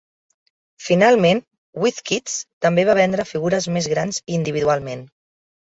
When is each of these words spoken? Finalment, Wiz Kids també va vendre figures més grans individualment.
Finalment, 0.85 1.41
Wiz 1.83 1.99
Kids 2.11 2.39
també 2.67 2.87
va 2.91 2.97
vendre 3.03 3.29
figures 3.35 3.71
més 3.79 3.93
grans 3.95 4.21
individualment. 4.41 5.09